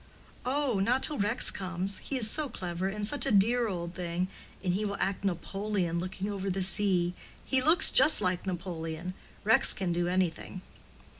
"Oh, 0.47 0.79
not 0.79 1.03
till 1.03 1.19
Rex 1.19 1.51
comes. 1.51 1.99
He 1.99 2.17
is 2.17 2.27
so 2.27 2.49
clever, 2.49 2.87
and 2.87 3.05
such 3.07 3.27
a 3.27 3.31
dear 3.31 3.67
old 3.67 3.93
thing, 3.93 4.29
and 4.63 4.73
he 4.73 4.83
will 4.83 4.97
act 4.99 5.23
Napoleon 5.23 5.99
looking 5.99 6.27
over 6.27 6.49
the 6.49 6.63
sea. 6.63 7.13
He 7.45 7.61
looks 7.61 7.91
just 7.91 8.19
like 8.19 8.47
Napoleon. 8.47 9.13
Rex 9.43 9.73
can 9.73 9.93
do 9.93 10.07
anything." 10.07 10.61